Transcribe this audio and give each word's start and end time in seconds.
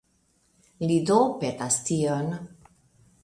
Li 0.91 0.95
do 1.09 1.17
petas 1.43 1.77
tion. 1.89 2.33